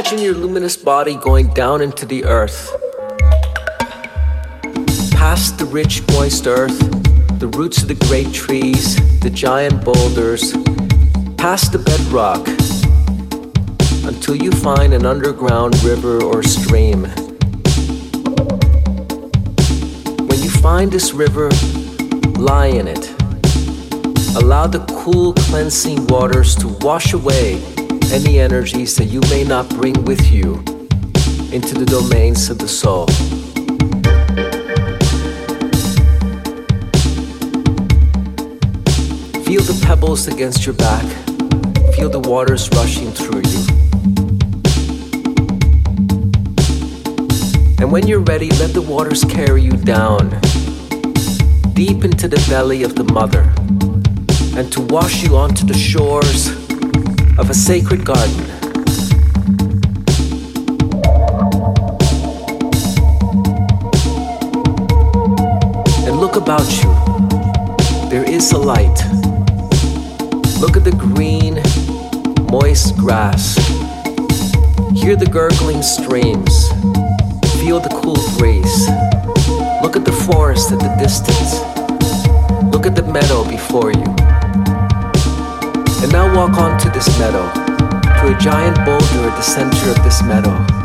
Imagine 0.00 0.24
your 0.24 0.34
luminous 0.34 0.78
body 0.78 1.14
going 1.14 1.48
down 1.48 1.82
into 1.82 2.06
the 2.06 2.24
earth. 2.24 2.70
Past 5.12 5.58
the 5.58 5.68
rich, 5.70 6.00
moist 6.12 6.46
earth, 6.46 6.78
the 7.38 7.48
roots 7.48 7.82
of 7.82 7.88
the 7.88 7.96
great 8.06 8.32
trees, 8.32 8.96
the 9.20 9.28
giant 9.28 9.84
boulders, 9.84 10.52
past 11.36 11.72
the 11.72 11.78
bedrock, 11.78 12.48
until 14.08 14.36
you 14.36 14.50
find 14.50 14.94
an 14.94 15.04
underground 15.04 15.78
river 15.84 16.24
or 16.24 16.42
stream. 16.42 17.02
When 20.28 20.42
you 20.42 20.48
find 20.48 20.90
this 20.90 21.12
river, 21.12 21.50
lie 22.38 22.68
in 22.68 22.88
it. 22.88 23.10
Allow 24.34 24.66
the 24.66 24.82
cool, 24.96 25.34
cleansing 25.34 26.06
waters 26.06 26.56
to 26.56 26.68
wash 26.80 27.12
away 27.12 27.60
any 28.12 28.40
energies 28.40 28.96
that 28.96 29.04
you 29.04 29.20
may 29.30 29.44
not 29.44 29.68
bring 29.68 30.04
with 30.04 30.32
you 30.32 30.54
into 31.52 31.74
the 31.74 31.86
domains 31.86 32.50
of 32.50 32.58
the 32.58 32.66
soul. 32.66 33.06
Feel 39.44 39.62
the 39.62 39.80
pebbles 39.86 40.26
against 40.26 40.66
your 40.66 40.74
back. 40.74 41.04
Feel 41.94 42.08
the 42.08 42.18
waters 42.18 42.68
rushing 42.70 43.12
through 43.12 43.42
you. 43.48 43.66
And 47.80 47.92
when 47.92 48.08
you're 48.08 48.20
ready, 48.20 48.50
let 48.50 48.72
the 48.72 48.82
waters 48.82 49.24
carry 49.24 49.62
you 49.62 49.72
down, 49.72 50.30
deep 51.74 52.04
into 52.04 52.26
the 52.26 52.44
belly 52.48 52.82
of 52.82 52.96
the 52.96 53.04
mother, 53.04 53.52
and 54.58 54.72
to 54.72 54.80
wash 54.80 55.22
you 55.22 55.36
onto 55.36 55.64
the 55.64 55.78
shores 55.78 56.59
of 57.40 57.48
a 57.48 57.54
sacred 57.54 58.04
garden. 58.04 58.38
And 66.06 66.20
look 66.20 66.36
about 66.36 66.68
you. 66.82 66.90
There 68.10 68.28
is 68.28 68.52
a 68.52 68.58
light. 68.58 68.98
Look 70.60 70.76
at 70.76 70.84
the 70.84 70.94
green, 70.98 71.54
moist 72.50 72.98
grass. 72.98 73.56
Hear 74.94 75.16
the 75.16 75.28
gurgling 75.32 75.82
streams. 75.82 76.68
Feel 77.58 77.80
the 77.80 77.88
cool 78.02 78.20
breeze. 78.36 78.86
Look 79.82 79.96
at 79.96 80.04
the 80.04 80.12
forest 80.26 80.72
at 80.72 80.80
the 80.80 80.94
distance. 80.98 81.60
Look 82.70 82.84
at 82.84 82.94
the 82.94 83.02
meadow 83.10 83.48
before 83.48 83.92
you. 83.92 84.19
And 86.02 86.12
now 86.12 86.34
walk 86.34 86.56
onto 86.56 86.90
this 86.90 87.06
meadow, 87.18 87.52
to 87.52 88.34
a 88.34 88.38
giant 88.40 88.76
boulder 88.86 89.28
at 89.28 89.36
the 89.36 89.42
center 89.42 89.90
of 89.90 90.02
this 90.02 90.22
meadow. 90.22 90.79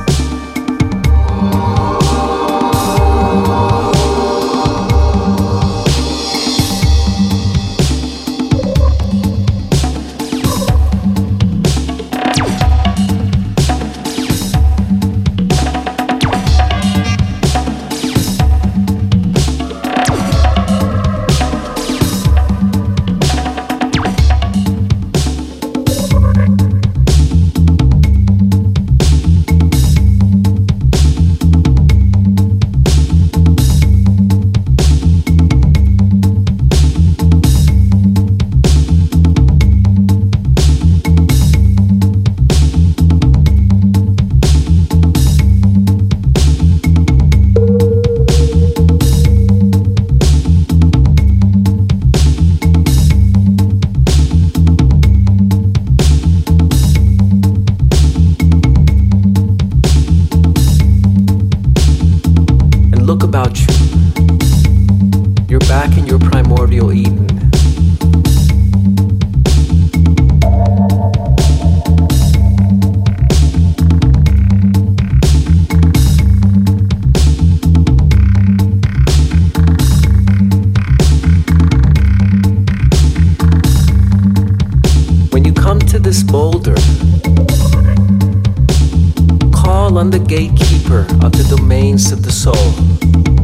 domains 91.58 92.12
of 92.12 92.22
the 92.22 92.32
soul. 92.32 93.35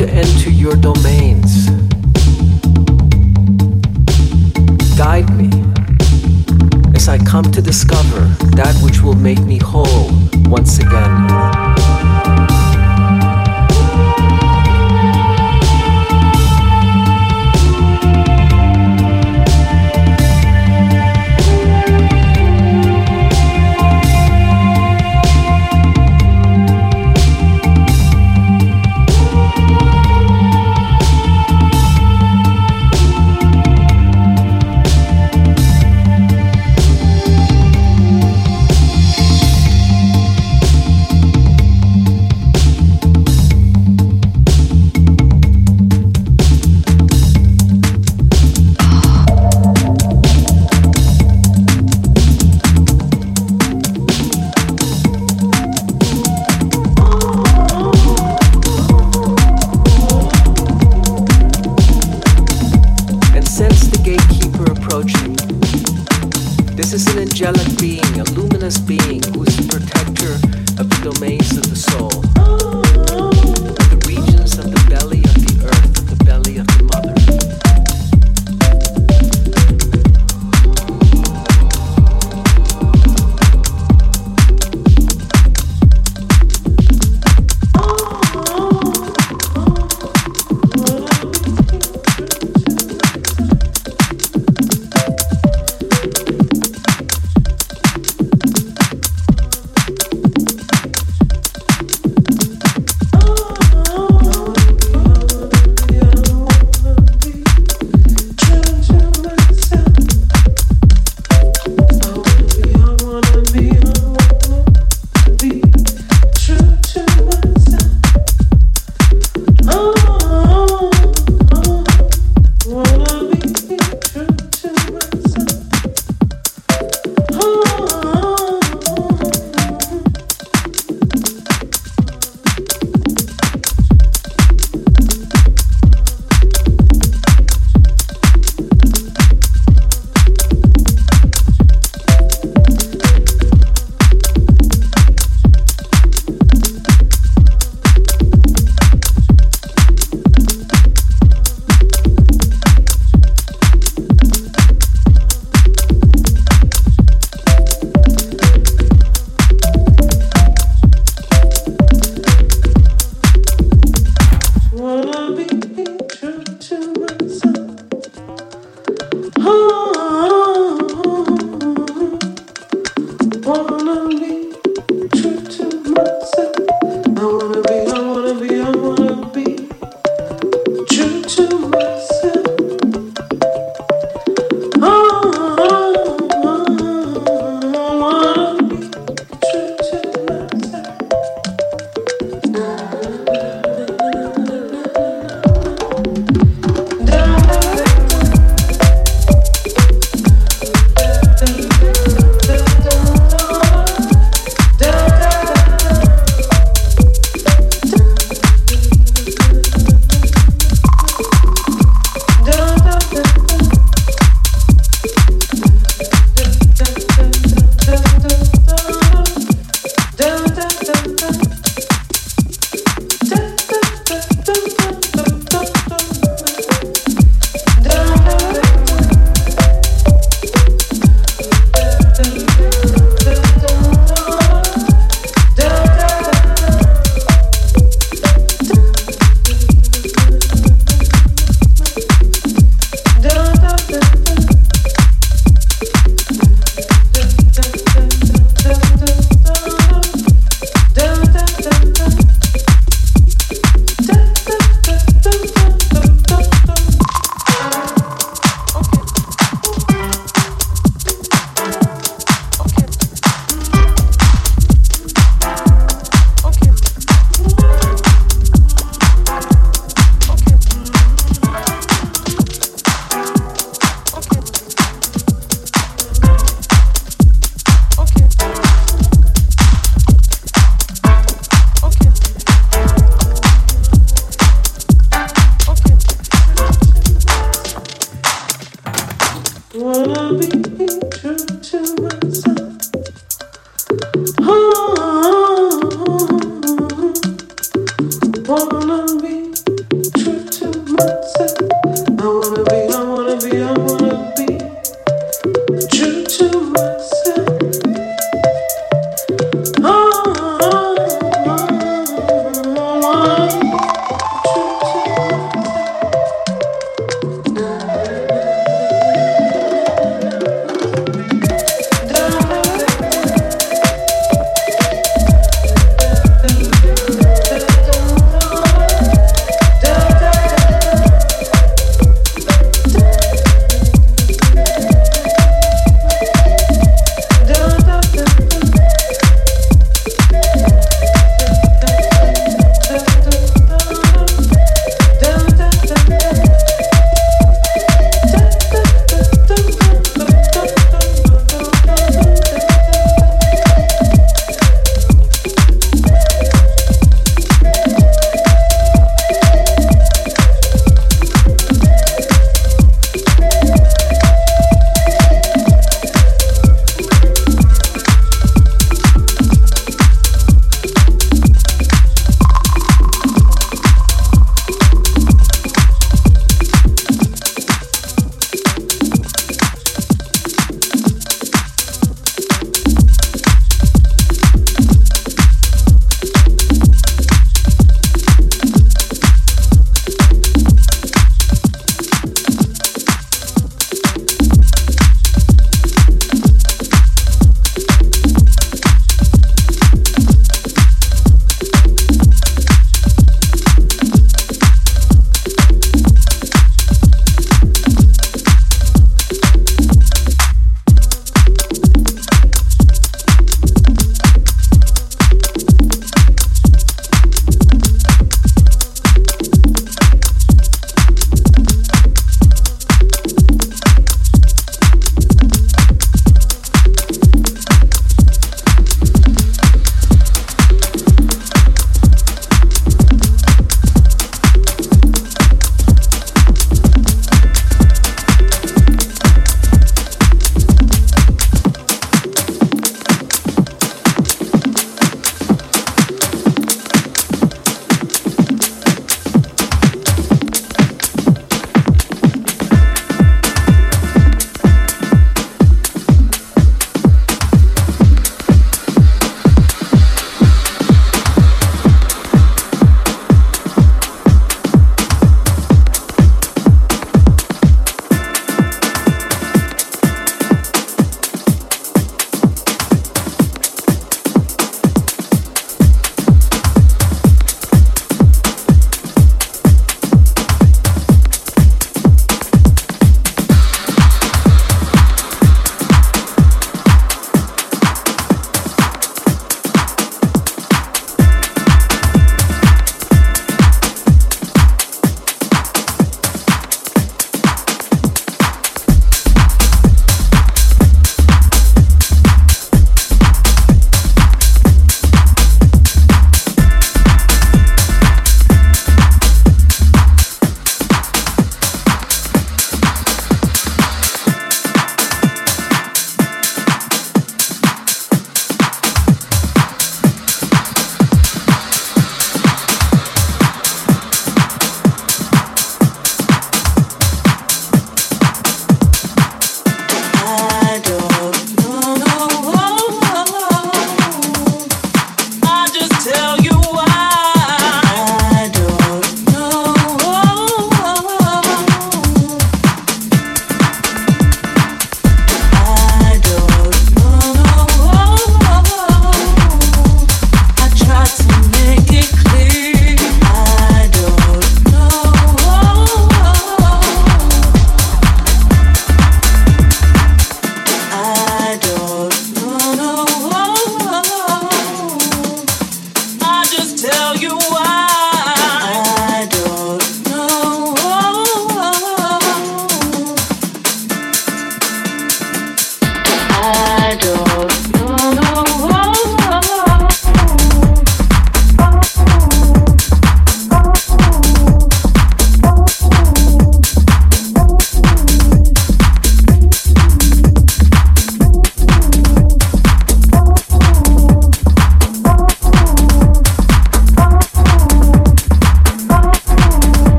to 0.00 0.08
enter 0.14 0.48
your 0.48 0.76
domain. 0.76 1.39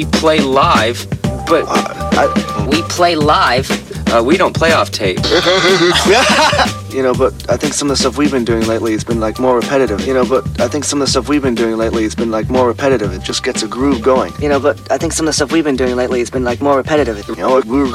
we 0.00 0.06
play 0.12 0.40
live, 0.40 1.06
but 1.46 1.66
uh, 1.68 2.10
I, 2.12 2.66
we 2.70 2.80
play 2.84 3.16
live. 3.16 3.68
Uh, 4.10 4.22
we 4.22 4.38
don't 4.38 4.56
play 4.56 4.72
off 4.72 4.90
tape. 4.90 5.18
you 6.90 7.02
know, 7.02 7.12
but 7.12 7.32
I 7.50 7.58
think 7.58 7.74
some 7.74 7.90
of 7.90 7.96
the 7.96 8.00
stuff 8.00 8.16
we've 8.16 8.30
been 8.30 8.46
doing 8.46 8.66
lately 8.66 8.92
has 8.92 9.04
been 9.04 9.20
like 9.20 9.38
more 9.38 9.56
repetitive. 9.56 10.06
You 10.06 10.14
know, 10.14 10.24
but 10.24 10.58
I 10.58 10.68
think 10.68 10.84
some 10.84 11.02
of 11.02 11.06
the 11.06 11.10
stuff 11.10 11.28
we've 11.28 11.42
been 11.42 11.54
doing 11.54 11.76
lately 11.76 12.02
has 12.04 12.14
been 12.14 12.30
like 12.30 12.48
more 12.48 12.66
repetitive. 12.66 13.12
It 13.12 13.22
just 13.22 13.44
gets 13.44 13.62
a 13.62 13.68
groove 13.68 14.00
going. 14.00 14.32
You 14.40 14.48
know, 14.48 14.58
but 14.58 14.90
I 14.90 14.96
think 14.96 15.12
some 15.12 15.26
of 15.26 15.28
the 15.28 15.32
stuff 15.34 15.52
we've 15.52 15.64
been 15.64 15.76
doing 15.76 15.96
lately 15.96 16.20
has 16.20 16.30
been 16.30 16.44
like 16.44 16.62
more 16.62 16.78
repetitive. 16.78 17.28
You 17.28 17.36
know, 17.36 17.58
a 17.58 17.62
groove 17.62 17.92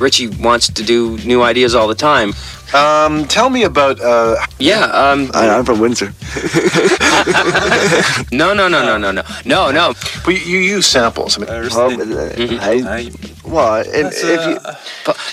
Richie 0.00 0.26
wants 0.42 0.66
to 0.66 0.82
do 0.82 1.18
new 1.18 1.42
ideas 1.42 1.76
all 1.76 1.86
the 1.86 1.94
time. 1.94 2.32
Um, 2.74 3.26
tell 3.26 3.48
me 3.48 3.62
about. 3.62 4.00
Uh, 4.00 4.36
yeah, 4.58 4.84
um, 4.86 5.30
I, 5.32 5.46
am 5.46 5.64
from 5.64 5.80
Windsor. 5.80 6.12
no, 8.32 8.52
no, 8.52 8.68
no, 8.68 8.84
no, 8.84 8.98
no, 8.98 9.12
no, 9.12 9.22
no, 9.46 9.70
no 9.70 9.94
well, 10.28 10.36
you, 10.36 10.58
you 10.58 10.76
use 10.76 10.86
samples. 10.86 11.38
I 11.38 11.40
mean, 11.40 11.48
uh, 11.48 12.30
I, 12.60 13.10
well, 13.46 13.76
and 13.76 14.12
if 14.12 14.46
you, 14.46 14.58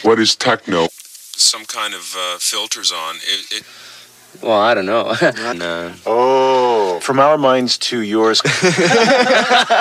What 0.09 0.19
is 0.19 0.35
techno? 0.35 0.87
Some 0.91 1.65
kind 1.65 1.93
of 1.93 2.15
uh, 2.17 2.37
filters 2.39 2.93
on. 2.93 3.17
It, 3.17 3.57
it 3.57 3.63
Well, 4.41 4.57
I 4.57 4.73
don't 4.73 4.85
know. 4.85 5.13
no. 5.53 5.93
oh, 6.05 6.99
from 7.01 7.19
our 7.19 7.37
minds 7.37 7.77
to 7.89 7.99
yours. 7.99 8.41